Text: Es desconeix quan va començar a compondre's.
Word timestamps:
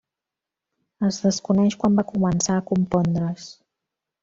Es 1.07 1.19
desconeix 1.25 1.77
quan 1.83 2.01
va 2.01 2.07
començar 2.15 2.57
a 2.57 2.65
compondre's. 2.73 3.49